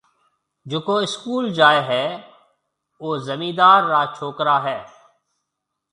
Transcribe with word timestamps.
جڪو 0.69 0.95
اسڪول 1.05 1.45
جائيِ 1.57 1.79
هيَ 1.89 2.05
او 3.01 3.07
زميندار 3.27 3.79
را 3.91 4.01
ڇوڪرا 4.15 4.57
هيَ۔ 4.65 4.79